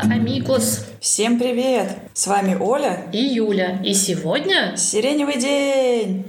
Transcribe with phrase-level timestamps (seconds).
[0.00, 0.84] Hola, amigos!
[1.00, 1.98] Всем привет!
[2.14, 3.80] С вами Оля и Юля.
[3.82, 4.76] И сегодня...
[4.76, 6.24] Сиреневый день!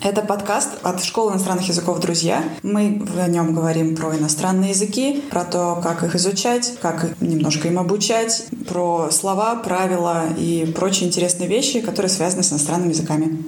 [0.00, 2.42] Это подкаст от Школы иностранных языков «Друзья».
[2.62, 7.78] Мы в нем говорим про иностранные языки, про то, как их изучать, как немножко им
[7.78, 13.44] обучать, про слова, правила и прочие интересные вещи, которые связаны с иностранными языками.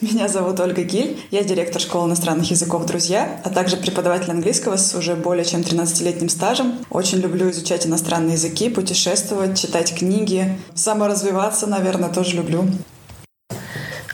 [0.00, 4.94] Меня зовут Ольга Гиль, я директор школы иностранных языков «Друзья», а также преподаватель английского с
[4.94, 6.78] уже более чем 13-летним стажем.
[6.88, 12.64] Очень люблю изучать иностранные языки, путешествовать, читать книги, саморазвиваться, наверное, тоже люблю.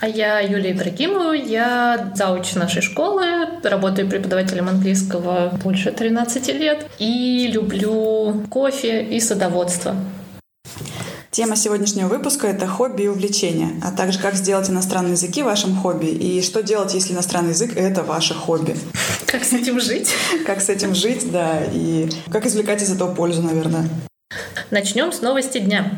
[0.01, 3.25] А я Юлия Ибрагимова, я зауч нашей школы,
[3.63, 9.95] работаю преподавателем английского больше 13 лет и люблю кофе и садоводство.
[11.37, 16.07] Тема сегодняшнего выпуска— это хобби и увлечения, а также как сделать иностранные языки вашим хобби
[16.07, 18.75] и что делать, если иностранный язык— это ваше хобби.
[19.27, 20.15] Как с этим жить?
[20.47, 23.87] Как с этим жить, да, и как извлекать из этого пользу, наверное.
[24.71, 25.91] Начнем с новости дня.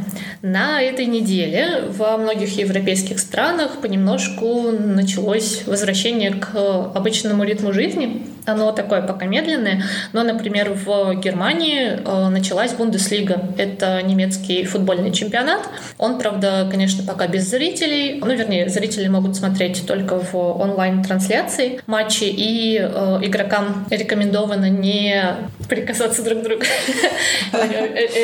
[0.42, 6.55] На этой неделе во многих европейских странах понемножку началось возвращение к
[6.95, 8.27] обычному ритму жизни.
[8.47, 13.42] Оно такое пока медленное, но, например, в Германии э, началась Бундеслига.
[13.58, 15.69] Это немецкий футбольный чемпионат.
[15.98, 18.20] Он, правда, конечно, пока без зрителей.
[18.20, 25.36] Ну, вернее, зрители могут смотреть только в онлайн-трансляции матчи, и э, игрокам рекомендовано не
[25.69, 26.62] прикасаться друг к другу.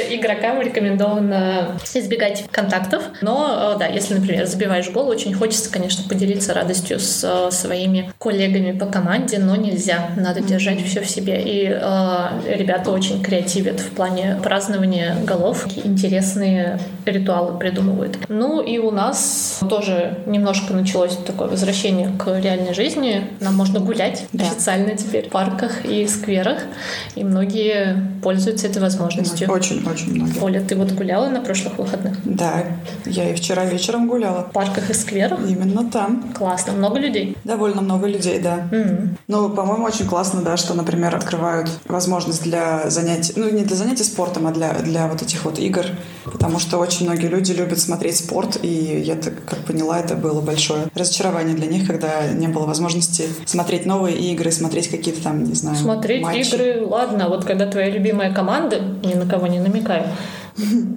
[0.04, 3.02] Э, игрокам рекомендовано избегать контактов.
[3.20, 8.86] Но, да, если, например, забиваешь гол, очень хочется, конечно, поделиться радостью с своими коллегами по
[8.86, 11.42] команде, но нельзя надо держать все в себе.
[11.42, 15.66] И э, ребята очень креативят в плане празднования голов.
[15.84, 18.18] Интересные ритуалы придумывают.
[18.28, 23.26] Ну и у нас тоже немножко началось такое возвращение к реальной жизни.
[23.40, 24.44] Нам можно гулять да.
[24.44, 26.58] официально теперь в парках и скверах.
[27.14, 29.48] И многие пользуются этой возможностью.
[29.86, 30.40] Очень-очень многие.
[30.42, 32.16] Оля, ты вот гуляла на прошлых выходных?
[32.24, 32.64] Да,
[33.06, 34.44] я и вчера вечером гуляла.
[34.44, 35.40] В парках и скверах?
[35.40, 36.32] Именно там.
[36.34, 36.72] Классно.
[36.72, 37.36] Много людей?
[37.44, 38.68] Довольно много людей, да.
[38.70, 39.08] Mm-hmm.
[39.28, 44.04] Ну, по-моему, очень классно, да, что, например, открывают возможность для занятий, ну, не для занятий
[44.04, 45.84] спортом, а для, для вот этих вот игр,
[46.24, 50.40] потому что очень многие люди любят смотреть спорт, и я так как поняла, это было
[50.40, 55.54] большое разочарование для них, когда не было возможности смотреть новые игры, смотреть какие-то там, не
[55.54, 56.54] знаю, Смотреть матчи.
[56.54, 60.04] игры, ладно, вот когда твоя любимая команда, ни на кого не zamykają.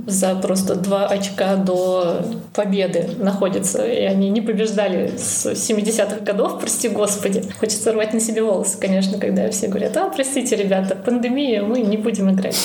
[0.05, 2.21] За просто два очка до
[2.53, 3.85] победы находятся.
[3.85, 7.43] И они не побеждали с 70-х годов, прости господи.
[7.59, 11.97] Хочется рвать на себе волосы, конечно, когда все говорят, а, простите, ребята, пандемия, мы не
[11.97, 12.57] будем играть.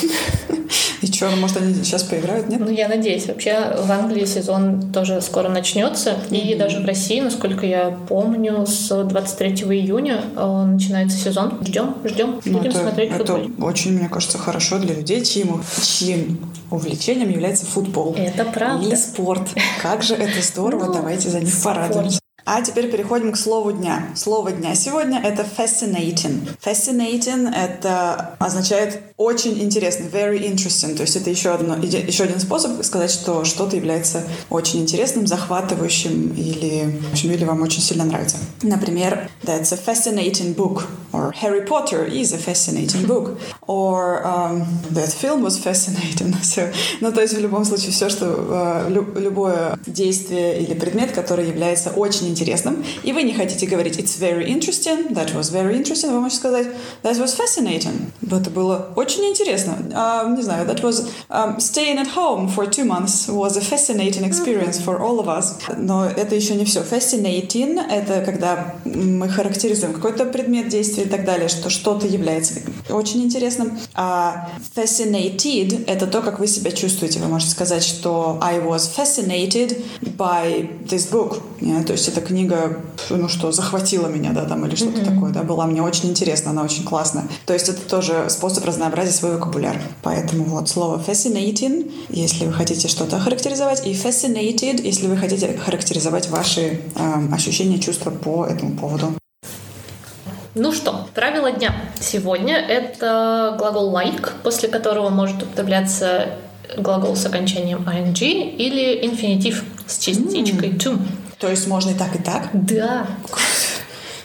[1.02, 2.60] И что, может, они сейчас поиграют, нет?
[2.60, 3.26] Ну, я надеюсь.
[3.26, 6.16] Вообще, в Англии сезон тоже скоро начнется.
[6.30, 11.58] И даже в России, насколько я помню, с 23 июня э, начинается сезон.
[11.66, 13.66] Ждем, ждем, ну, будем это, смотреть это футбол.
[13.66, 16.38] очень, мне кажется, хорошо для людей, чьим, чьим
[16.82, 18.14] увлечением является футбол.
[18.16, 18.86] Это правда.
[18.86, 19.48] Или спорт.
[19.80, 22.21] Как же это здорово, ну, давайте за них порадуемся.
[22.44, 24.08] А теперь переходим к слову дня.
[24.16, 26.48] Слово дня сегодня— это fascinating.
[26.64, 30.96] Fascinating— это означает очень интересный, very interesting.
[30.96, 36.34] То есть это еще, одно, еще один способ сказать, что что-то является очень интересным, захватывающим
[36.34, 38.38] или, в общем, или вам очень сильно нравится.
[38.62, 40.84] Например, that's a fascinating book.
[41.12, 43.38] Or Harry Potter is a fascinating book.
[43.66, 46.34] Or um, that film was fascinating.
[46.42, 51.46] so, ну, то есть в любом случае все, что uh, любое действие или предмет, который
[51.46, 56.10] является очень интересным, и вы не хотите говорить «it's very interesting», «that was very interesting»,
[56.10, 56.66] вы можете сказать
[57.02, 58.10] «that was fascinating».
[58.30, 59.76] Это было очень интересно.
[59.92, 64.24] Uh, не знаю, «that was um, staying at home for two months was a fascinating
[64.24, 65.54] experience for all of us».
[65.76, 66.80] Но это еще не все.
[66.80, 72.54] Fascinating— это когда мы характеризуем какой-то предмет действия и так далее, что что-то является
[72.88, 73.78] очень интересным.
[73.94, 77.18] А fascinated— это то, как вы себя чувствуете.
[77.20, 79.82] Вы можете сказать, что I was fascinated
[80.16, 81.42] by this book.
[81.60, 85.14] Yeah, то есть это книга, ну что, захватила меня, да, там, или что-то mm-hmm.
[85.14, 87.24] такое, да, была мне очень интересна, она очень классная.
[87.46, 89.76] То есть это тоже способ разнообразить свой вокабуляр.
[90.02, 96.28] Поэтому вот слово fascinating, если вы хотите что-то охарактеризовать, и fascinated, если вы хотите характеризовать
[96.28, 99.14] ваши э, ощущения, чувства по этому поводу.
[100.54, 101.74] Ну что, правило дня.
[101.98, 106.36] Сегодня это глагол like, после которого может употребляться
[106.76, 110.98] глагол с окончанием ing или инфинитив с частичкой to.
[111.42, 112.50] То есть можно и так, и так?
[112.52, 113.04] Да.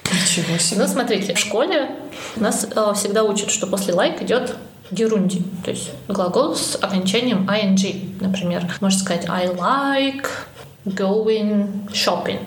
[0.05, 0.81] Ничего себе.
[0.81, 1.89] Ну, смотрите, в школе
[2.35, 4.55] нас э, всегда учат, что после like идет
[4.91, 8.17] герунди, то есть глагол с окончанием ing.
[8.21, 10.27] Например, можно сказать I like
[10.85, 12.39] going shopping.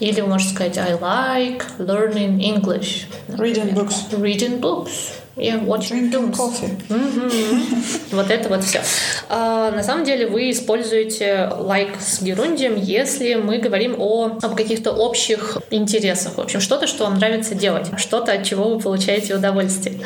[0.00, 3.06] Или вы можете сказать I like learning English.
[3.26, 3.64] Например.
[3.64, 4.20] Reading books.
[4.20, 5.19] Reading books.
[5.36, 6.36] Films.
[6.36, 6.70] coffee.
[6.88, 7.84] Мгм.
[8.12, 8.80] Вот это вот все.
[9.28, 15.58] на самом деле вы используете like с герундием, если мы говорим о, об каких-то общих
[15.70, 16.36] интересах.
[16.36, 20.00] В общем, что-то, что вам нравится делать, что-то, от чего вы получаете удовольствие.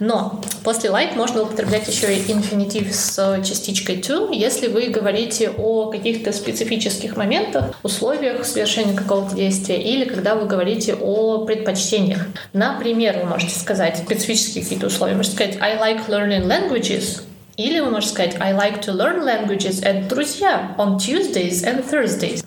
[0.00, 5.90] Но после like можно употреблять еще и инфинитив с частичкой to, если вы говорите о
[5.90, 12.26] каких-то специфических моментах, условиях совершения какого-то действия, или когда вы говорите о предпочтениях.
[12.52, 15.14] Например, вы можете сказать специфические какие-то условия.
[15.14, 17.22] Можете сказать I like learning languages.
[17.56, 22.44] Или вы можете сказать I like to learn languages at друзья on Tuesdays and Thursdays.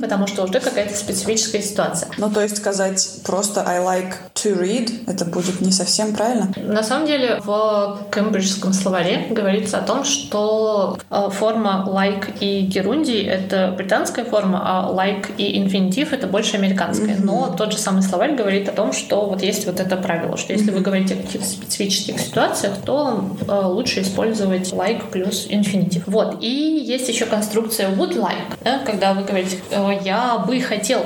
[0.00, 2.08] Потому что уже какая-то специфическая ситуация.
[2.18, 6.52] Ну, то есть сказать просто I like to read, это будет не совсем правильно.
[6.56, 13.22] На самом деле в кембриджском словаре говорится о том, что э, форма like и герундий—
[13.26, 17.16] это британская форма, а like и инфинитив— это больше американская.
[17.20, 20.52] Но тот же самый словарь говорит о том, что вот есть вот это правило, что
[20.52, 26.04] если вы говорите о каких-то специфических ситуациях, то э, лучше использовать like плюс инфинитив.
[26.06, 26.42] Вот.
[26.42, 29.58] И есть еще конструкция would like, да, когда вы говорите
[30.04, 31.04] «я бы хотел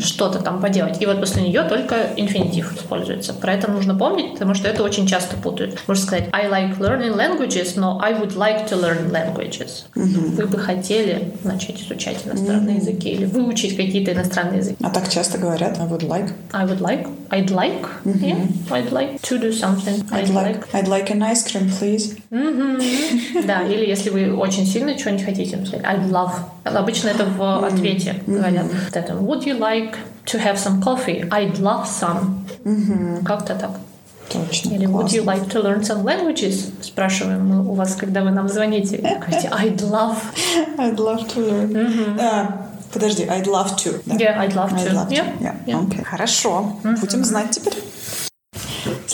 [0.00, 1.00] что-то там поделать».
[1.02, 3.32] И вот после нее только инфинитив используется.
[3.34, 5.78] Про это нужно помнить, потому что это очень часто путают.
[5.86, 9.84] Можно сказать I like learning languages, но I would like to learn languages.
[9.94, 14.76] Вы бы хотели начать изучать иностранные языки или выучить какие-то иностранные языки.
[14.82, 16.32] А так часто говорят I would like.
[16.52, 18.38] I would like, I'd like, yeah,
[18.70, 20.04] I'd like to do something.
[20.10, 22.16] I'd like, I'd like an ice cream, please.
[22.30, 22.65] Мгм.
[23.46, 26.32] Да, или если вы очень сильно чего-нибудь хотите, сказать I'd love.
[26.64, 28.66] Обычно это в ответе говорят.
[28.94, 29.94] Would you like
[30.26, 31.28] to have some coffee?
[31.30, 33.24] I'd love some.
[33.24, 33.70] Как-то так.
[34.28, 34.70] Точно.
[34.74, 36.72] Или would you like to learn some languages?
[36.82, 38.96] Спрашиваем мы у вас, когда вы нам звоните.
[38.98, 40.16] Говорите, I'd love.
[40.78, 42.18] I'd love to learn.
[42.20, 44.00] А, подожди, I'd love to.
[44.04, 44.14] да.
[44.16, 44.92] Yeah, I'd love I'd to.
[44.94, 45.24] love to.
[45.40, 46.04] Yeah, Yeah.
[46.04, 46.72] Хорошо.
[46.82, 47.74] Будем знать теперь.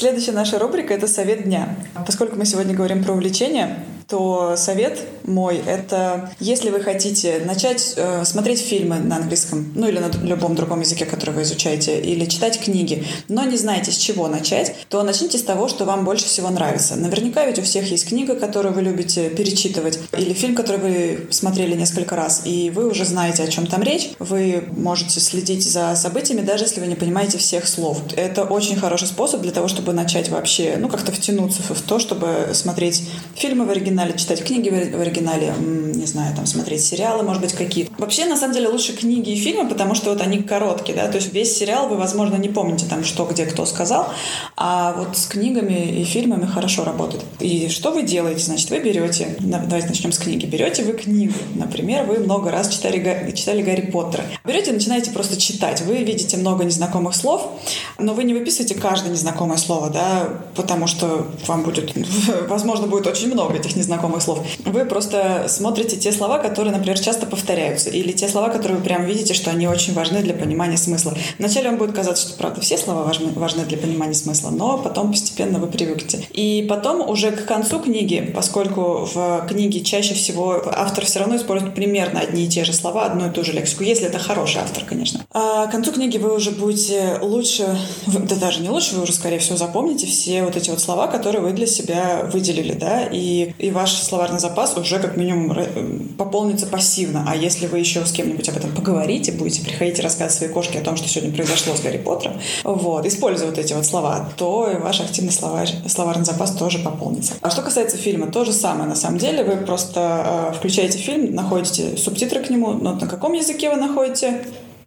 [0.02, 1.76] Следующая наша рубрика— это совет дня.
[2.04, 3.76] Поскольку мы сегодня говорим про увлечение,
[4.08, 9.98] то совет мой— это если вы хотите начать э, смотреть фильмы на английском, ну или
[9.98, 14.28] на любом другом языке, который вы изучаете, или читать книги, но не знаете, с чего
[14.28, 16.96] начать, то начните с того, что вам больше всего нравится.
[16.96, 21.74] Наверняка ведь у всех есть книга, которую вы любите перечитывать, или фильм, который вы смотрели
[21.74, 24.10] несколько раз, и вы уже знаете, о чем там речь.
[24.18, 28.00] Вы можете следить за событиями, даже если вы не понимаете всех слов.
[28.16, 32.50] Это очень хороший способ для того, чтобы начать вообще, ну, как-то втянуться в то, чтобы
[32.52, 37.42] смотреть фильмы в оригинале, читать книги в в оригинале, не знаю, там, смотреть сериалы, может
[37.42, 37.92] быть, какие-то.
[37.98, 41.16] Вообще, на самом деле, лучше книги и фильмы, потому что вот они короткие, да, то
[41.16, 44.08] есть весь сериал вы, возможно, не помните там, что, где, кто сказал,
[44.56, 47.24] а вот с книгами и фильмами хорошо работает.
[47.40, 48.44] И что вы делаете?
[48.44, 53.32] Значит, вы берете, давайте начнем с книги, берете вы книгу, например, вы много раз читали,
[53.34, 54.24] читали Гарри Поттера.
[54.44, 55.82] Берете начинаете просто читать.
[55.82, 57.50] Вы видите много незнакомых слов,
[57.98, 61.92] но вы не выписываете каждое незнакомое слово, да, потому что вам будет,
[62.48, 64.40] возможно, будет очень много этих незнакомых слов.
[64.64, 65.01] Вы просто
[65.48, 69.50] смотрите те слова, которые, например, часто повторяются, или те слова, которые вы прям видите, что
[69.50, 71.14] они очень важны для понимания смысла.
[71.38, 75.10] Вначале вам будет казаться, что, правда, все слова важны, важны для понимания смысла, но потом
[75.10, 76.26] постепенно вы привыкнете.
[76.32, 81.74] И потом уже к концу книги, поскольку в книге чаще всего автор все равно использует
[81.74, 84.84] примерно одни и те же слова, одну и ту же лексику, если это хороший автор,
[84.84, 85.24] конечно.
[85.32, 87.76] А к концу книги вы уже будете лучше,
[88.06, 91.42] да даже не лучше, вы уже, скорее всего, запомните все вот эти вот слова, которые
[91.42, 96.66] вы для себя выделили, да, и, и ваш словарный запас уже как минимум ра- пополнится
[96.66, 97.24] пассивно.
[97.28, 100.78] А если вы еще с кем-нибудь об этом поговорите, будете приходить и рассказывать своей кошке
[100.78, 104.70] о том, что сегодня произошло с Гарри Поттером, вот, используя вот эти вот слова, то
[104.70, 107.34] и ваш активный словарь, словарный запас тоже пополнится.
[107.40, 109.44] А что касается фильма, то же самое на самом деле.
[109.44, 114.44] Вы просто э, включаете фильм, находите субтитры к нему, но на каком языке вы находите?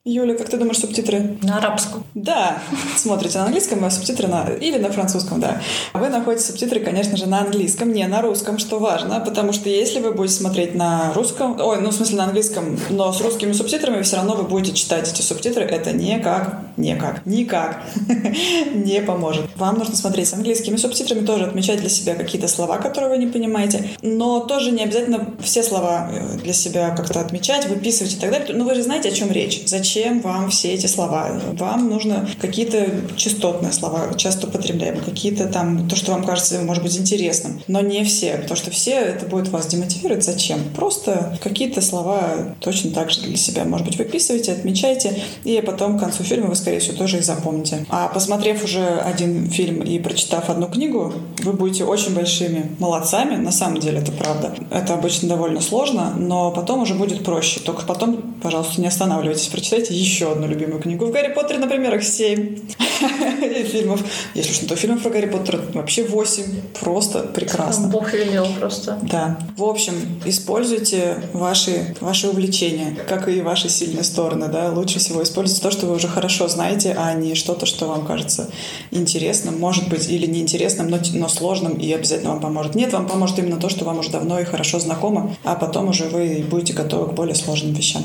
[0.08, 1.36] Юля, как ты думаешь, субтитры?
[1.42, 2.04] На арабском.
[2.14, 2.60] Да,
[2.96, 4.48] смотрите на английском, а субтитры на...
[4.62, 5.60] или на французском, да.
[5.96, 10.00] Вы находите субтитры, конечно же, на английском, не на русском, что важно, потому что если
[10.00, 14.04] вы будете смотреть на русском, ой, ну, в смысле, на английском, но с русскими субтитрами,
[14.04, 17.84] все равно вы будете читать эти субтитры, это никак, никак, никак
[18.74, 19.46] не поможет.
[19.56, 23.28] Вам нужно смотреть с английскими субтитрами, тоже отмечать для себя какие-то слова, которые вы не
[23.28, 28.32] понимаете, но тоже не обязательно все слова э, для себя как-то отмечать, выписывать и так
[28.32, 28.56] далее.
[28.56, 29.64] Но вы же знаете, о чем речь.
[29.66, 31.40] Зачем вам все эти слова?
[31.54, 36.98] Вам нужно какие-то частотные слова, часто употребляемые, какие-то там, то, что вам кажется, может быть,
[36.98, 37.62] интересным.
[37.68, 40.24] Но не все, потому что все это будет вас демотивировать.
[40.24, 40.60] Зачем?
[40.76, 46.02] Просто какие-то слова точно так же для себя, может быть, выписывайте, отмечайте, и потом к
[46.02, 47.86] концу фильма вы скорее всего, тоже их запомните.
[47.90, 53.36] А посмотрев уже один фильм и прочитав одну книгу, вы будете очень большими молодцами.
[53.36, 54.56] На самом деле это правда.
[54.72, 57.60] Это обычно довольно сложно, но потом уже будет проще.
[57.60, 59.46] Только потом, пожалуйста, не останавливайтесь.
[59.46, 61.06] Прочитайте еще одну любимую книгу.
[61.06, 62.58] В Гарри Поттере, например, их семь
[63.72, 64.02] фильмов.
[64.34, 66.62] Если уж то фильмов про Гарри Поттера, вообще восемь.
[66.80, 67.90] Просто прекрасно.
[67.90, 68.98] Бог велел просто.
[69.04, 69.38] Да.
[69.56, 69.94] В общем,
[70.26, 74.48] используйте ваши, ваши увлечения, как и ваши сильные стороны.
[74.48, 74.72] Да?
[74.72, 78.50] Лучше всего используйте то, что вы уже хорошо знаете, а не что-то, что вам кажется
[78.92, 82.76] интересным, может быть, или неинтересным, но, но сложным и обязательно вам поможет.
[82.76, 86.06] Нет, вам поможет именно то, что вам уже давно и хорошо знакомо, а потом уже
[86.06, 88.04] вы будете готовы к более сложным вещам.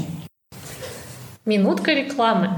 [1.46, 2.50] Минутка рекламы.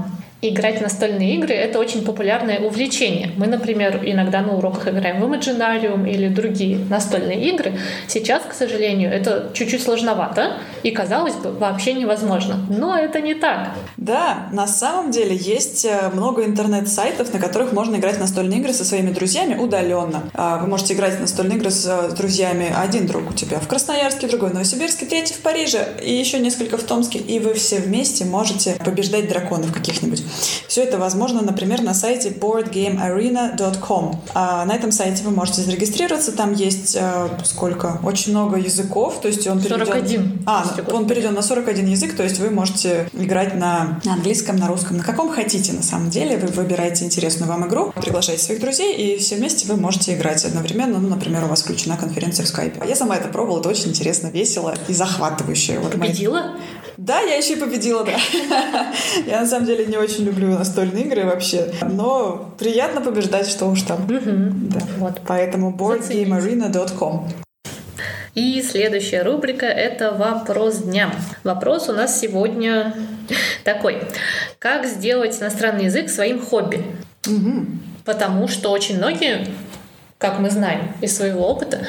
[0.45, 3.31] Играть в настольные игры— это очень популярное увлечение.
[3.37, 7.79] Мы, например, иногда на уроках играем в Imaginarium или другие настольные игры.
[8.09, 12.57] Сейчас, к сожалению, это чуть-чуть сложновато и, казалось бы, вообще невозможно.
[12.69, 13.69] Но это не так.
[13.95, 18.73] Да, на самом деле есть э, много интернет-сайтов, на которых можно играть в настольные игры
[18.73, 20.23] со своими друзьями удаленно.
[20.33, 22.69] А, вы можете играть в настольные игры с друзьями.
[22.77, 26.77] Один друг у тебя в Красноярске, другой в Новосибирске, третий в Париже и еще несколько
[26.77, 27.19] в Томске.
[27.19, 30.21] И вы все вместе можете побеждать драконов каких-нибудь.
[30.67, 34.21] Все это возможно, например, на сайте boardgamearena.com.
[34.33, 36.31] А на этом сайте вы можете зарегистрироваться.
[36.31, 37.99] Там есть э, сколько?
[38.03, 39.19] Очень много языков.
[39.21, 39.87] То есть он 41.
[39.87, 40.43] Переведен...
[40.45, 42.15] А, он перейден на 41 язык.
[42.15, 46.37] То есть вы можете играть на английском, на русском, на каком хотите на самом деле.
[46.37, 50.99] Вы выбираете интересную вам игру, приглашаете своих друзей, и все вместе вы можете играть одновременно.
[50.99, 52.81] Ну, например, у вас включена конференция в скайпе.
[52.87, 55.79] Я сама это пробовала, это очень интересно, весело и захватывающе.
[55.79, 56.41] Вот Победила?
[56.41, 56.51] Мои...
[56.97, 58.13] Да, я еще и победила, да.
[59.25, 63.81] Я на самом деле не очень люблю настольные игры вообще, но приятно побеждать, что уж
[63.81, 64.05] там.
[64.07, 64.79] Да.
[64.97, 65.21] Вот.
[65.25, 67.29] Поэтому boardgamearena.com.
[68.35, 71.11] И следующая рубрика— это вопрос дня.
[71.43, 72.95] Вопрос у нас сегодня
[73.63, 74.01] такой.
[74.57, 76.83] Как сделать иностранный язык своим хобби?
[77.27, 77.65] Угу.
[78.05, 79.47] Потому что очень многие
[80.23, 81.79] как мы знаем из своего опыта,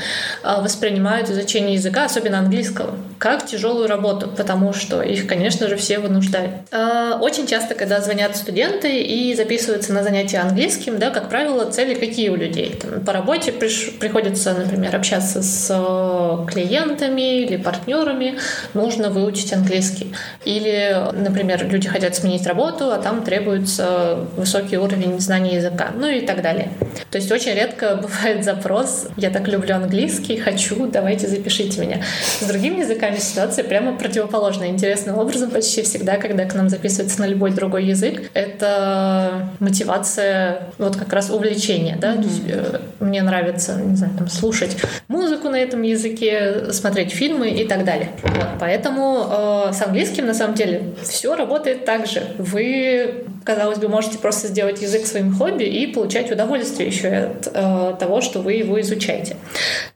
[0.43, 6.01] а, воспринимают изучение языка, особенно английского, как тяжелую работу, потому что их, конечно же, все
[6.01, 6.51] вынуждают.
[6.73, 11.95] А, очень часто, когда звонят студенты и записываются на занятия английским, да, как правило, цели
[11.95, 12.75] какие у людей?
[12.83, 18.41] Там, по работе приш, приходится, например, общаться с э, клиентами или партнерами,
[18.75, 20.13] нужно выучить английский.
[20.45, 26.21] Или, например, люди хотят сменить работу, а там требуется высокий уровень знания языка, ну и
[26.21, 26.71] так далее.
[27.13, 32.01] То есть очень редко бывает поступает запрос «Я так люблю английский, хочу, давайте запишите меня».
[32.41, 34.69] С другими языками ситуация прямо противоположная.
[34.69, 40.97] Интересным образом почти всегда, когда к нам записывается на любой другой язык, это мотивация, вот
[40.97, 41.97] как раз увлечение.
[41.97, 42.15] Да?
[42.15, 42.23] Mm-hmm.
[42.23, 44.77] Есть, э, мне нравится, не знаю, там, слушать
[45.09, 48.09] музыку на этом языке, смотреть фильмы и так далее.
[48.23, 48.49] Вот.
[48.59, 49.27] Поэтому
[49.69, 52.23] э, с английским на самом деле все работает так же.
[52.39, 57.97] Вы, казалось бы, можете просто сделать язык своим хобби и получать удовольствие еще от э,
[58.05, 59.37] того, что вы его изучаете.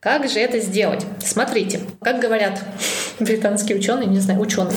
[0.00, 1.04] Как же это сделать?
[1.22, 2.58] Смотрите, как говорят
[3.20, 4.76] британские ученые, не знаю, ученые.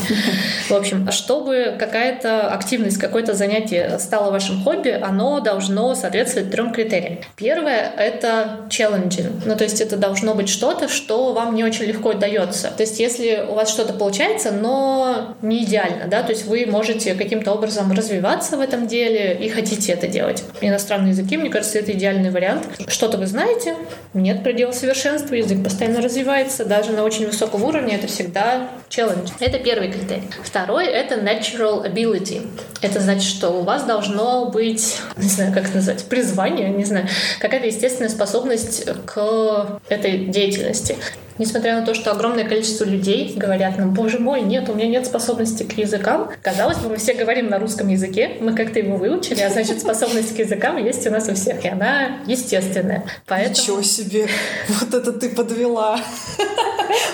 [0.68, 7.20] В общем, чтобы какая-то активность, какое-то занятие стало вашим хобби, оно должно соответствовать трем критериям.
[7.38, 9.42] Первое— это challenging.
[9.46, 12.70] Ну, то есть это должно быть что-то, что вам не очень легко дается.
[12.76, 17.14] То есть если у вас что-то получается, но не идеально, да, то есть вы можете
[17.14, 20.44] каким-то образом развиваться в этом деле и хотите это делать.
[20.60, 22.68] Иностранные языки, мне кажется, это идеальный вариант.
[22.88, 23.76] Что-то вы знаете,
[24.16, 29.30] нет предела совершенства, язык постоянно развивается, даже на очень высоком уровне это всегда челлендж.
[29.40, 30.28] Это первый критерий.
[30.44, 32.48] Второй— это natural ability.
[32.82, 37.08] Это значит, что у вас должно быть, не знаю, как это назвать, призвание, не знаю,
[37.40, 40.98] какая-то естественная способность к этой деятельности.
[41.42, 45.08] Несмотря на то, что огромное количество людей говорят нам, боже мой, нет, у меня нет
[45.08, 46.30] способности к языкам.
[46.44, 50.36] Казалось бы, мы все говорим на русском языке, мы как-то его выучили, а значит, способность
[50.36, 53.06] к языкам есть у нас у всех, и она естественная.
[53.26, 53.56] Поэтому...
[53.56, 54.28] Ничего себе!
[54.68, 56.00] Вот это ты подвела!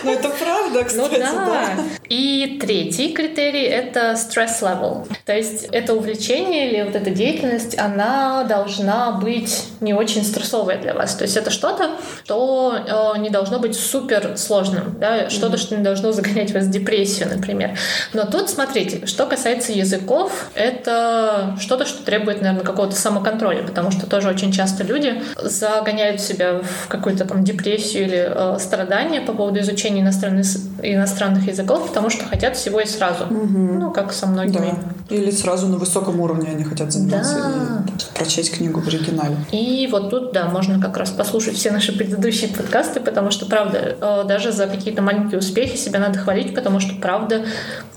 [0.04, 1.46] Ну, это правда, кстати, ну, да.
[1.46, 1.72] да.
[2.10, 5.08] И третий критерий— это stress level.
[5.26, 10.94] То есть это увлечение или вот эта деятельность, она должна быть не очень стрессовая для
[10.94, 11.16] вас.
[11.16, 11.92] То есть это что-то,
[12.24, 15.30] что э, не должно быть супер сложным, да?
[15.30, 15.60] что-то, mm-hmm.
[15.60, 17.78] что не должно загонять вас в депрессию, например.
[18.14, 24.08] Но тут, смотрите, что касается языков, это что-то, что требует, наверное, какого-то самоконтроля, потому что
[24.08, 29.60] тоже очень часто люди загоняют себя в какую-то там депрессию или э, страдания по поводу
[29.60, 30.46] изучения иностранных,
[30.82, 33.26] иностранных языков, потому что хотят всего и сразу.
[33.26, 33.58] Угу.
[33.58, 34.74] Ну, как со многими.
[35.10, 35.16] Да.
[35.16, 37.84] Или сразу на высоком уровне они хотят заниматься да.
[37.88, 39.38] и прочесть книгу в оригинале.
[39.52, 43.97] И вот тут, да, можно как раз послушать все наши предыдущие подкасты, потому что, правда,
[44.00, 47.46] даже за какие-то маленькие успехи себя надо хвалить, потому что, правда,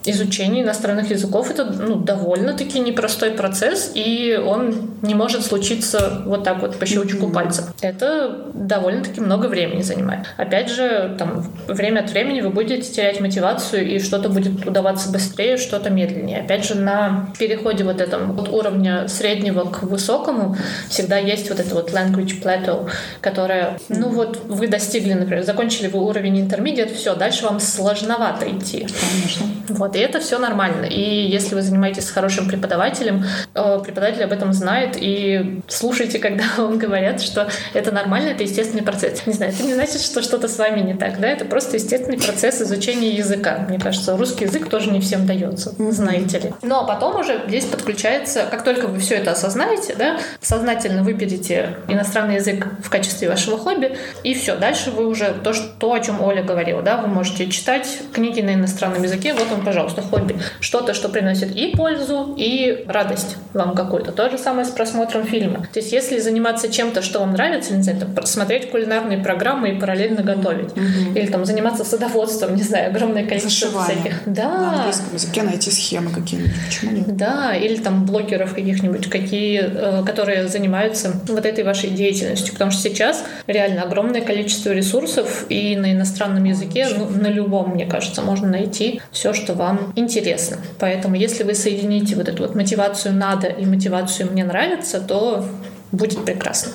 [0.04, 6.62] изучение иностранных языков это ну, довольно-таки непростой процесс, и он не может случиться вот так
[6.62, 7.33] вот по щелчку mm-hmm.
[7.33, 7.75] пальца.
[7.83, 10.26] Это довольно-таки много времени занимает.
[10.37, 15.59] Опять же, там, время от времени вы будете терять мотивацию, и что-то будет удаваться быстрее,
[15.59, 16.40] что-то медленнее.
[16.40, 20.57] Опять же, на переходе вот этом от уровня среднего к высокому
[20.88, 22.88] всегда есть вот это вот language plateau,
[23.21, 28.87] которое, ну вот, вы достигли, например, закончили вы уровень intermediate, все, дальше вам сложновато идти.
[29.00, 29.47] Конечно.
[29.68, 30.85] Вот, и это все нормально.
[30.87, 36.44] И если вы занимаетесь с хорошим преподавателем, э, преподаватель об этом знает, и слушайте, когда
[36.56, 39.26] вам говорят, что это нормально, это естественный процесс.
[39.26, 42.18] Не знаю, это не значит, что что-то с вами не так, да, это просто естественный
[42.18, 43.64] процесс изучения языка.
[43.68, 46.52] Мне кажется, русский язык тоже не всем дается, знаете ли.
[46.62, 51.76] Ну, а потом уже здесь подключается, как только вы все это осознаете, да, сознательно выберете
[51.88, 55.99] иностранный язык в качестве вашего хобби, и все, дальше вы уже то, что, то о
[55.99, 60.37] чем Оля говорила, да, вы можете читать книги на иностранном языке, вот он, пожалуйста, хобби.
[60.60, 64.12] Что-то, что приносит и пользу, и радость вам какую-то.
[64.12, 65.66] То же самое с просмотром фильма.
[65.72, 69.80] То есть, если заниматься чем-то, что вам нравится, не знаю, там, смотреть кулинарные программы и
[69.80, 70.68] параллельно готовить.
[70.72, 71.18] Mm-hmm.
[71.18, 74.00] Или там заниматься садоводством, не знаю, огромное количество Зашивание.
[74.00, 74.22] всяких.
[74.26, 74.49] Да.
[74.49, 76.52] На английском языке найти схемы какие-нибудь.
[76.66, 77.16] Почему нет?
[77.16, 82.52] Да, или там блогеров каких-нибудь, какие, э, которые занимаются вот этой вашей деятельностью.
[82.52, 87.87] Потому что сейчас реально огромное количество ресурсов и на иностранном языке, ну, на любом, мне
[87.87, 90.59] кажется, можно найти все, что вам интересно.
[90.79, 95.45] Поэтому если вы соедините вот эту вот мотивацию «надо» и мотивацию «мне нравится», то
[95.93, 96.73] будет прекрасно.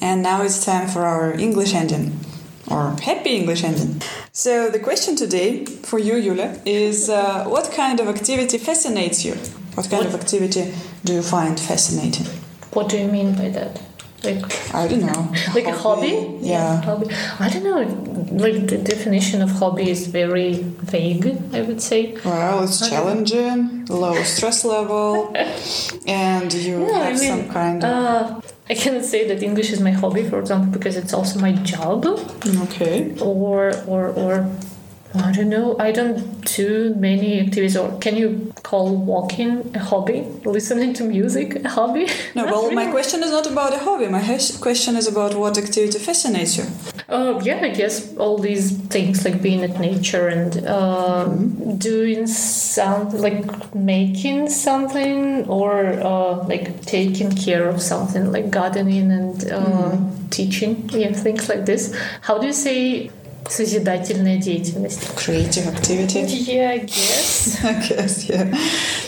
[0.00, 2.12] And now it's time for our English engine.
[2.68, 4.00] Or happy English engine.
[4.32, 9.34] So the question today for you, Yulia, is uh, what kind of activity fascinates you?
[9.74, 10.14] What kind what?
[10.14, 12.26] of activity do you find fascinating?
[12.72, 13.80] What do you mean by that?
[14.24, 16.38] Like I don't know, like a hobby.
[16.40, 17.06] Yeah, hobby.
[17.38, 17.82] I don't know.
[18.44, 21.26] Like the definition of hobby is very vague.
[21.54, 22.16] I would say.
[22.24, 25.32] Well, it's challenging, low stress level,
[26.06, 27.90] and you yeah, have I mean, some kind of.
[27.90, 31.52] Uh, I cannot say that English is my hobby, for example, because it's also my
[31.52, 32.04] job.
[32.64, 33.14] Okay.
[33.20, 34.50] Or or or
[35.18, 35.76] I don't know.
[35.78, 37.76] I don't do many activities.
[37.76, 40.22] Or can you call walking a hobby?
[40.44, 42.08] Listening to music a hobby?
[42.34, 42.44] No.
[42.44, 42.74] well, really.
[42.74, 44.08] my question is not about a hobby.
[44.08, 44.22] My
[44.60, 46.64] question is about what activity fascinates you.
[47.08, 51.76] Uh, yeah, I guess all these things like being at nature and uh, mm-hmm.
[51.76, 59.50] doing something like making something or uh, like taking care of something like gardening and
[59.50, 60.28] uh, mm-hmm.
[60.28, 60.90] teaching.
[60.90, 61.96] Yeah, things like this.
[62.20, 63.10] How do you say
[63.49, 65.01] созидательная деятельность.
[65.15, 66.21] Creative activity.
[66.21, 67.63] Yeah, I guess.
[67.63, 68.57] I guess, yeah.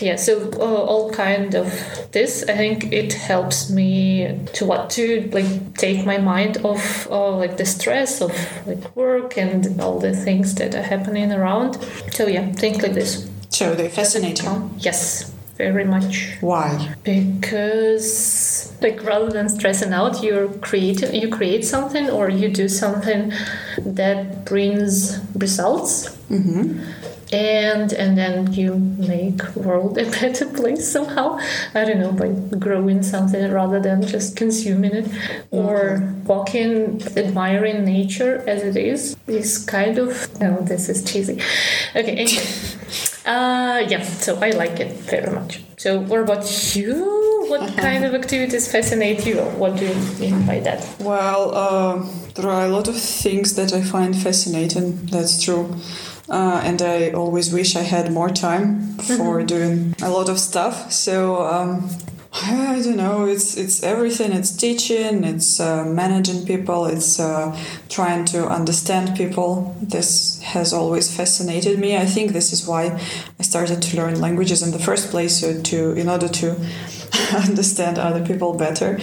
[0.00, 1.72] Yeah, so uh, all kind of
[2.12, 7.36] this, I think it helps me to what to like take my mind off uh,
[7.36, 8.32] like the stress of
[8.66, 11.78] like work and all the things that are happening around.
[12.12, 13.28] So yeah, think like this.
[13.48, 14.70] So they fascinate you.
[14.78, 16.36] Yes very much.
[16.40, 16.94] Why?
[17.04, 23.33] Because like rather than stressing out, you create you create something or you do something
[23.79, 26.09] that brings results.
[26.29, 26.79] Mm-hmm.
[27.31, 31.37] And and then you make world a better place somehow.
[31.75, 35.07] I don't know by growing something rather than just consuming it,
[35.51, 40.39] or walking, admiring nature as it is is kind of.
[40.39, 41.39] No, this is cheesy.
[41.95, 42.25] Okay.
[43.29, 45.61] Uh, yeah, so I like it very much.
[45.77, 47.45] So, what about you?
[47.47, 47.81] What uh-huh.
[47.87, 49.37] kind of activities fascinate you?
[49.61, 50.83] What do you mean by that?
[50.99, 55.05] Well, uh, there are a lot of things that I find fascinating.
[55.05, 55.75] That's true.
[56.27, 59.45] Uh, and I always wish I had more time for mm-hmm.
[59.45, 60.91] doing a lot of stuff.
[60.91, 61.87] So um,
[62.33, 63.25] I don't know.
[63.25, 64.31] It's it's everything.
[64.31, 65.23] It's teaching.
[65.23, 66.85] It's uh, managing people.
[66.85, 67.55] It's uh,
[67.89, 69.75] trying to understand people.
[69.81, 71.95] This has always fascinated me.
[71.97, 72.99] I think this is why
[73.39, 75.39] I started to learn languages in the first place.
[75.41, 76.55] So to in order to
[77.47, 78.99] understand other people better.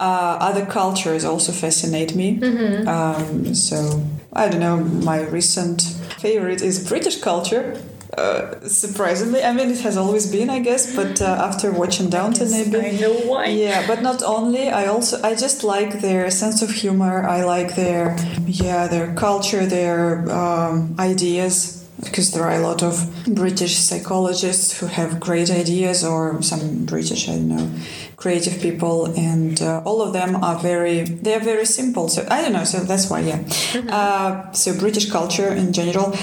[0.00, 2.38] Uh, other cultures also fascinate me.
[2.38, 2.88] Mm-hmm.
[2.88, 4.02] Um, so
[4.32, 4.78] I don't know.
[4.78, 5.82] My recent
[6.18, 7.80] favorite is British culture
[8.16, 12.52] uh, surprisingly, I mean, it has always been, I guess, but uh, after watching Downton
[12.52, 13.46] Abbey, I know why.
[13.46, 14.68] Yeah, but not only.
[14.68, 17.26] I also I just like their sense of humor.
[17.26, 21.80] I like their yeah their culture, their um, ideas.
[22.02, 27.28] Because there are a lot of British psychologists who have great ideas, or some British,
[27.28, 27.70] I don't know,
[28.16, 32.08] creative people, and uh, all of them are very they are very simple.
[32.08, 32.64] So I don't know.
[32.64, 33.38] So that's why, yeah.
[33.38, 33.88] Mm-hmm.
[33.90, 36.14] Uh, so British culture in general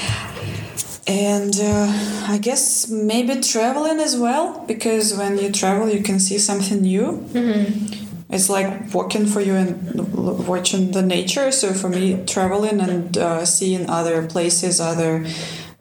[1.11, 1.87] and uh,
[2.27, 7.27] I guess maybe traveling as well because when you travel you can see something new
[7.33, 8.33] mm-hmm.
[8.33, 10.01] it's like walking for you and
[10.47, 11.51] watching the nature.
[11.51, 15.25] So for me, traveling and uh, seeing other places, other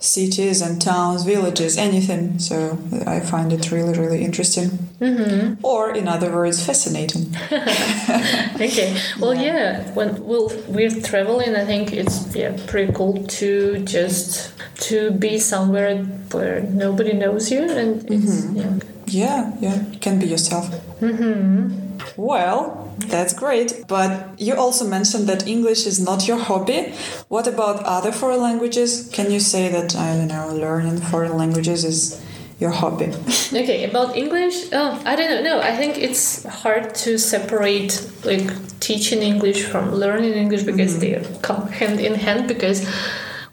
[0.00, 2.38] cities and towns, villages, anything.
[2.38, 4.70] So I find it really, really interesting.
[4.98, 5.64] Mm-hmm.
[5.64, 7.34] Or, in other words, fascinating.
[7.52, 8.96] okay.
[9.20, 9.82] Well, yeah.
[9.92, 14.52] When we'll, we're traveling, I think it's yeah pretty cool to just
[14.88, 18.78] to be somewhere where nobody knows you, and it's yeah.
[19.06, 20.70] Yeah, yeah, can be yourself.
[21.00, 21.89] Mm-hmm.
[22.20, 23.86] Well, that's great.
[23.88, 26.92] But you also mentioned that English is not your hobby.
[27.28, 29.08] What about other foreign languages?
[29.10, 32.22] Can you say that, I don't know, learning foreign languages is
[32.58, 33.06] your hobby?
[33.62, 35.42] Okay, about English, oh, I don't know.
[35.42, 41.22] No, I think it's hard to separate like teaching English from learning English because mm-hmm.
[41.22, 42.46] they come hand in hand.
[42.48, 42.86] Because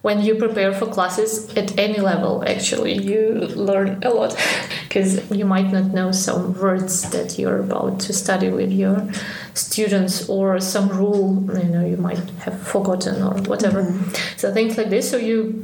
[0.02, 4.36] when you prepare for classes at any level, actually, you learn a lot
[4.98, 9.08] because you might not know some words that you're about to study with your
[9.54, 11.30] students or some rule
[11.62, 13.84] you know you might have forgotten or whatever.
[13.84, 14.38] Mm-hmm.
[14.38, 15.12] So things like this.
[15.12, 15.64] So you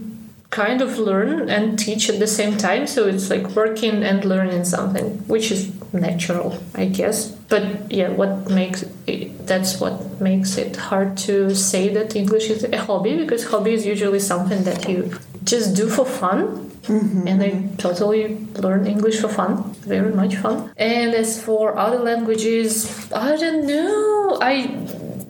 [0.51, 4.63] kind of learn and teach at the same time so it's like working and learning
[4.63, 10.75] something which is natural i guess but yeah what makes it, that's what makes it
[10.75, 15.11] hard to say that english is a hobby because hobby is usually something that you
[15.43, 17.27] just do for fun mm-hmm.
[17.27, 20.71] and I totally learn English for fun, very much fun.
[20.77, 24.37] And as for other languages, I don't know.
[24.41, 24.67] I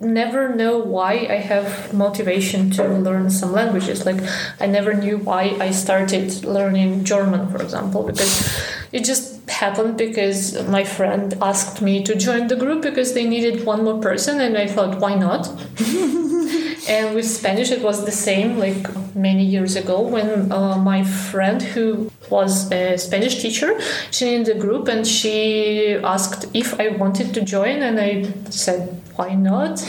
[0.00, 4.04] never know why I have motivation to learn some languages.
[4.04, 4.20] Like
[4.60, 8.52] I never knew why I started learning German, for example, because
[8.92, 13.64] it just happened because my friend asked me to join the group because they needed
[13.64, 15.48] one more person, and I thought, why not?
[16.88, 18.58] and with Spanish, it was the same.
[18.58, 23.78] Like many years ago, when uh, my friend who was a Spanish teacher,
[24.10, 29.00] she in the group, and she asked if I wanted to join, and I said,
[29.16, 29.82] why not?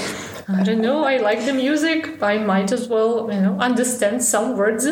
[0.48, 1.04] I don't know.
[1.04, 2.22] I like the music.
[2.22, 4.86] I might as well, you know, understand some words.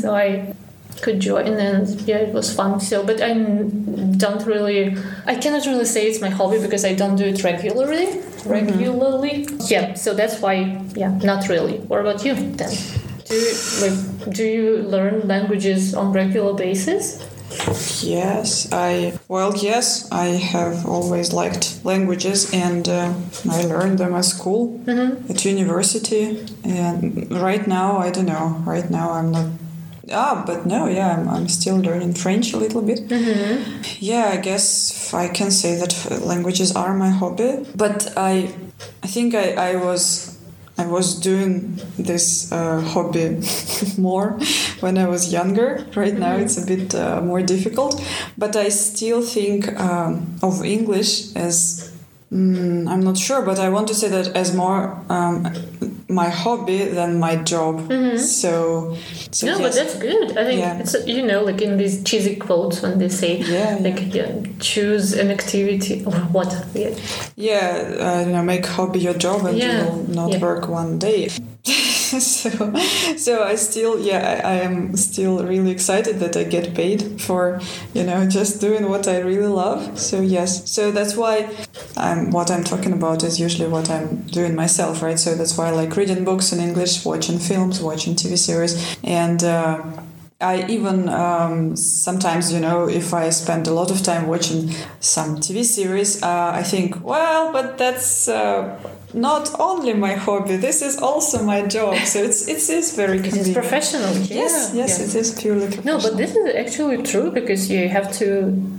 [0.00, 0.54] So I
[1.02, 2.80] could join, and yeah, it was fun.
[2.80, 7.16] So, but i don't really, I cannot really say it's my hobby because I don't
[7.16, 8.20] do it regularly.
[8.44, 9.94] Regularly, yeah.
[9.94, 11.78] So that's why, yeah, not really.
[11.78, 12.74] What about you then?
[13.24, 17.26] Do you, like, do you learn languages on regular basis?
[18.02, 23.14] Yes, I well, yes, I have always liked languages, and uh,
[23.50, 28.62] I learned them at school, at university, and right now I don't know.
[28.64, 29.46] Right now I'm not.
[30.12, 33.10] Ah, but no, yeah, I'm, I'm still learning French a little bit.
[34.00, 38.54] Yeah, I guess I can say that languages are my hobby, but I,
[39.02, 40.36] I think I, I was
[40.78, 43.40] I was doing this uh, hobby
[43.98, 44.38] more
[44.80, 45.86] when I was younger.
[45.96, 48.00] Right now, it's a bit uh, more difficult,
[48.36, 51.92] but I still think um, of English as
[52.30, 55.52] mm, I'm not sure, but I want to say that as more um,
[56.08, 57.90] my hobby than my job.
[58.18, 58.96] So,
[59.30, 60.36] so no, but that's good.
[60.38, 60.78] I think Yeah.
[60.78, 65.12] it's you know like in these cheesy quotes when they say Yeah, like yeah, choose
[65.14, 66.50] an activity or what.
[66.74, 66.94] Yeah.
[67.36, 71.28] Yeah, uh, you know, make hobby your job and you will not work one day.
[71.66, 72.50] so,
[73.16, 77.60] so I still, yeah, I, I am still really excited that I get paid for,
[77.94, 79.98] you know, just doing what I really love.
[79.98, 81.48] So yes, so that's why
[81.96, 85.18] I'm what I'm talking about is usually what I'm doing myself, right?
[85.18, 89.42] So that's why I reading books in English, watching films, watching TV series, and.
[89.42, 89.82] Uh,
[90.38, 95.36] I even um, sometimes, you know, if I spend a lot of time watching some
[95.36, 98.78] TV series, uh, I think, well, but that's uh,
[99.14, 100.56] not only my hobby.
[100.56, 101.96] This is also my job.
[102.12, 103.54] So it's it is very It's convenient.
[103.54, 104.12] professional.
[104.16, 104.42] Yeah.
[104.42, 105.98] Yes, yes, it is purely professional.
[105.98, 108.26] No, but this is actually true because you have to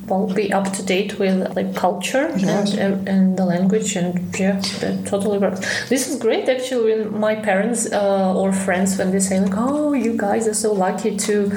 [0.07, 2.73] well be up to date with like culture Yes.
[2.75, 5.59] and, and the language and yeah, that totally works.
[5.89, 9.93] This is great actually when my parents uh, or friends when they say like, oh,
[9.93, 11.51] you guys are so lucky to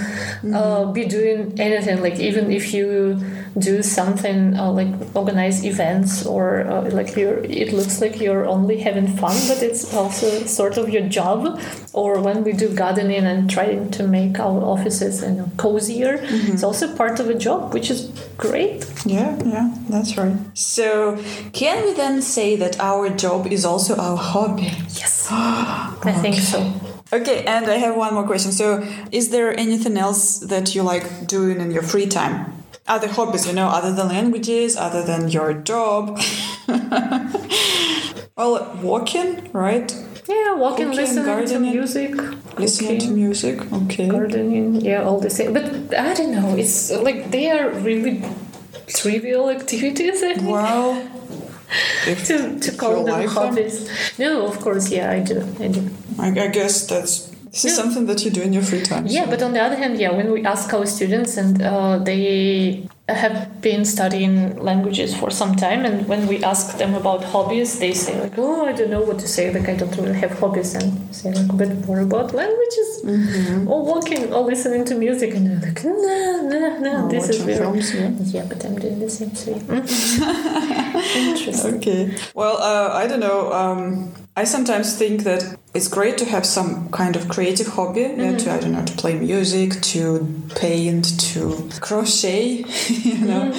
[0.55, 3.21] uh, be doing anything like even if you
[3.59, 8.79] do something uh, like organize events or uh, like you're it looks like you're only
[8.79, 11.61] having fun but it's also sort of your job
[11.93, 16.19] or when we do gardening and trying to make our offices you know cozier
[16.53, 20.37] it's also part of a job which is great Yeah, yeah, that's right.
[20.55, 21.17] So,
[21.53, 24.71] can we then say that our job is also our hobby?
[25.01, 26.73] yes i think so
[27.13, 28.53] Okay, and I have one more question.
[28.53, 32.60] So, is there anything else that you like doing in your free time?
[32.95, 36.19] Other hobbies, you know, other than languages, other than your job?
[38.37, 39.89] well, walking, right?
[40.29, 42.13] yeah walking Cooking, listening to music
[42.59, 43.57] Listening to music.
[43.73, 44.07] Okay.
[44.09, 45.65] gardening yeah all the same but
[46.09, 48.23] i don't know it's like they are really
[48.87, 50.51] trivial activities I think.
[50.51, 51.09] Well,
[52.07, 53.29] If, to, to call them.
[53.29, 53.89] hobbies.
[54.19, 55.39] No, of course, yeah, I do.
[55.61, 55.89] I do.
[56.19, 59.05] I, I guess that's this is something that you do in your free time.
[59.07, 61.99] Yeah, so- but on the other hand, yeah, when we ask our students and uh,
[61.99, 62.29] they
[63.09, 67.93] have been studying languages for some time, and when we ask them about hobbies, they
[67.93, 69.45] say like, "Oh, I don't know what to say.
[69.57, 70.87] Like, I don't really have hobbies." And
[71.19, 73.69] say like, a bit more about languages, Mm-hmm.
[73.73, 77.59] or walking, or listening to music." And they're like, "No, no, no, this is weird."
[77.59, 78.11] films, yeah.
[78.37, 79.31] Yeah, but I'm doing the same.
[79.43, 79.59] thing.
[81.17, 81.75] interesting.
[81.77, 82.15] Okay.
[82.35, 83.53] Well, uh, I don't know.
[83.53, 88.01] Um, I sometimes think that it's great to have some kind of creative hobby.
[88.01, 92.65] Yeah, to I don't know, to play music, to paint, to crochet.
[93.11, 93.53] You know,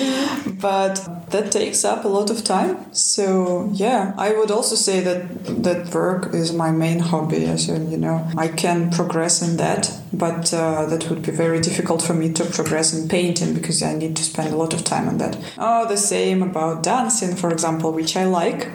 [0.60, 2.94] but that takes up a lot of time.
[2.94, 7.46] So yeah, I would also say that that work is my main hobby.
[7.46, 12.02] As you know, I can progress in that, but uh, that would be very difficult
[12.02, 15.08] for me to progress in painting because I need to spend a lot of time
[15.08, 15.38] on that.
[15.58, 18.70] Oh, the same about dancing, for example, which I like,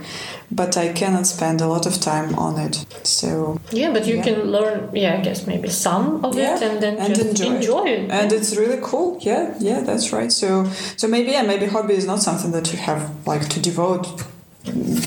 [0.50, 2.84] but I cannot spend a lot of time on it.
[3.02, 4.24] So Yeah, but you Yeah.
[4.24, 4.90] can learn.
[4.94, 7.56] Yeah, I guess maybe some of Yeah, it, and then and just enjoy it.
[7.56, 8.10] enjoy it.
[8.10, 9.18] and it's really cool.
[9.20, 10.32] Yeah, yeah, that's right.
[10.32, 14.06] So so maybe yeah, maybe hobby is not something that you have like to devote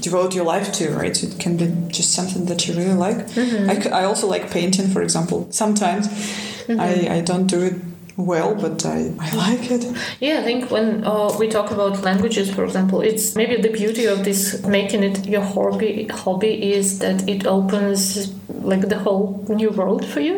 [0.02, 3.69] devote your life to right it can be just something that you really like Mm-hmm.
[3.93, 6.80] I, I also like painting for example sometimes Mm-hmm.
[6.80, 7.73] I, I don't do it
[8.19, 9.86] well but I, I like it
[10.19, 14.05] Yeah, I think when uh, we talk about languages, for example, it's maybe the beauty
[14.05, 16.08] of this making it your hobby.
[16.08, 20.36] Hobby is that it opens like the whole new world for you,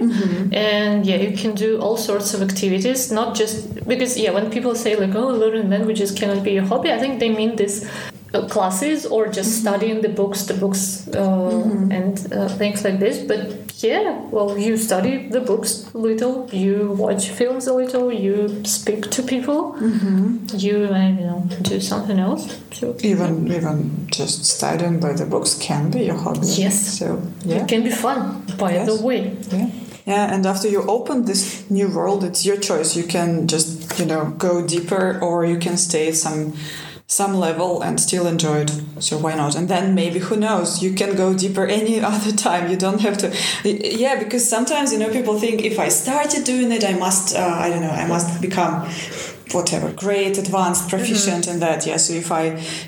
[0.52, 3.12] and yeah, you can do all sorts of activities.
[3.12, 6.92] Not just because yeah, when people say like oh, learning languages cannot be your hobby,
[6.92, 7.90] I think they mean this.
[8.34, 11.64] Uh, classes or just studying the books the books uh,
[11.98, 13.18] and uh, things like this.
[13.28, 13.42] But
[13.84, 19.10] yeah well you study the books a little you watch films a little you speak
[19.12, 19.76] to people
[20.66, 22.44] you I don't know do something else.
[22.72, 26.48] So even even just studying by the books can be your hobby.
[26.66, 27.00] Yes.
[27.00, 27.06] so
[27.44, 27.64] yeah.
[27.64, 28.88] it can be fun by Yes.
[28.88, 29.22] the way.
[29.52, 29.70] Yeah.
[30.06, 32.96] Yeah, and after you open this new world, it's your choice.
[33.00, 36.54] You can just, you know, go deeper or you can stay some
[37.12, 38.72] some level and still enjoy it.
[39.00, 39.56] So why not?
[39.56, 42.64] And then maybe who knows, you can go deeper any other time.
[42.72, 43.28] You don't have to
[43.64, 47.66] Yeah, because sometimes, you know, people think if I started doing it, I must uh,
[47.66, 48.74] I don't know, I must become
[49.58, 52.44] whatever great advanced proficient in that yeah so if i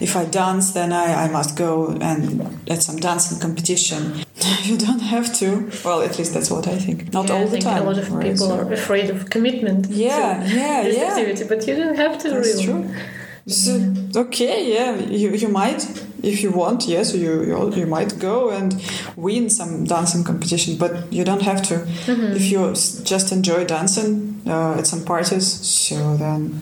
[0.07, 1.71] if i dance then i i must go
[2.09, 2.23] and
[2.69, 4.01] at some dancing competition
[4.69, 5.47] you don't have to
[5.83, 7.85] well at least that's what i think not Yeah, all I the think time a
[7.91, 8.23] lot of right?
[8.31, 12.13] people So- are afraid of commitment yeah yeah this yeah activity but you don't have
[12.21, 12.81] to that's really true
[13.46, 13.72] so,
[14.14, 15.82] okay yeah you, you might
[16.22, 18.74] if you want yes you, you you might go and
[19.16, 21.74] win some dancing competition but you don't have to
[22.06, 22.36] Mm-hmm.
[22.36, 25.46] if you s- just enjoy dancing uh, at some parties
[25.86, 26.60] so then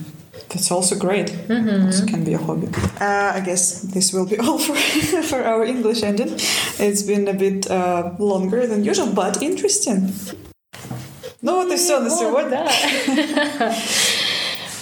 [0.49, 1.87] that's also great Mm-hmm.
[1.87, 2.69] also can be a hobby
[3.01, 4.77] uh, i guess this will be all for,
[5.23, 6.31] for our english engine
[6.79, 10.13] it's been a bit uh, longer than usual but interesting
[11.43, 12.67] ну вот и все на Вот, сегодня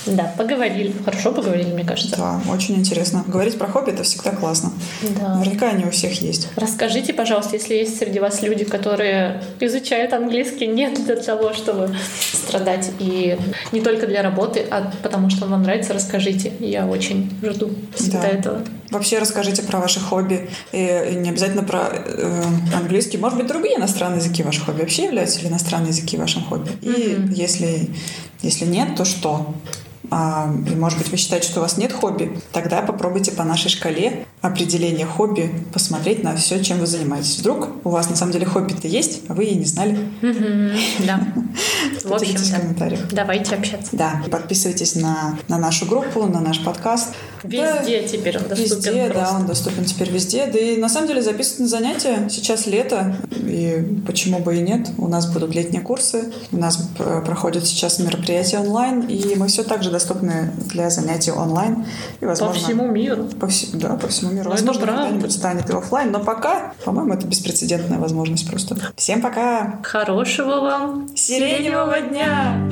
[0.05, 0.33] Да.
[0.37, 0.93] Поговорили.
[1.05, 2.15] Хорошо поговорили, мне кажется.
[2.17, 3.23] Да, очень интересно.
[3.27, 4.71] Говорить про хобби это всегда классно.
[5.19, 5.35] Да.
[5.35, 6.49] Наверняка они у всех есть.
[6.55, 11.95] Расскажите, пожалуйста, если есть среди вас люди, которые изучают английский не для того, чтобы
[12.33, 13.37] страдать, и
[13.71, 16.53] не только для работы, а потому что вам нравится, расскажите.
[16.59, 18.27] Я очень жду всегда Да.
[18.29, 18.61] этого.
[18.91, 20.49] Вообще расскажите про ваши хобби.
[20.71, 22.43] И не обязательно про э,
[22.75, 23.17] английский.
[23.17, 24.81] Может быть, другие иностранные языки ваши хобби.
[24.81, 26.71] Вообще являются ли иностранные языки вашим хобби?
[26.81, 27.89] И если,
[28.41, 29.53] если нет, то что?
[30.11, 33.69] А, и, может быть, вы считаете, что у вас нет хобби, тогда попробуйте по нашей
[33.69, 37.37] шкале определения хобби посмотреть на все, чем вы занимаетесь.
[37.39, 39.99] Вдруг у вас на самом деле хобби-то есть, а вы и не знали.
[41.05, 41.19] Да.
[42.03, 43.07] В общем, в комментариях.
[43.11, 43.89] Давайте общаться.
[43.95, 47.13] Да, подписывайтесь на, на нашу группу, на наш подкаст.
[47.43, 49.35] Да, Везде теперь он доступен Везде, да, просто.
[49.35, 50.45] он доступен теперь везде.
[50.47, 52.29] Да и на самом деле записывать на занятия.
[52.29, 54.87] Сейчас лето, и почему бы и нет.
[54.97, 59.63] У нас будут летние курсы, у нас э, проходят сейчас мероприятия онлайн, и мы все
[59.63, 61.85] так же доступны для занятий онлайн.
[62.19, 63.25] И, По возможно, всему миру.
[63.39, 64.49] по вс- да, по всему миру.
[64.49, 68.77] Ну, это возможно, когда-нибудь станет и офлайн, но пока, по-моему, это беспрецедентная возможность просто.
[68.95, 69.79] Всем пока!
[69.83, 72.69] Хорошего вам Сиреневого дня!